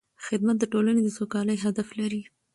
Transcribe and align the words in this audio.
خدمت 0.25 0.55
د 0.59 0.63
ټولنې 0.73 1.01
د 1.03 1.09
سوکالۍ 1.17 1.57
هدف 1.65 1.87
لري. 1.99 2.21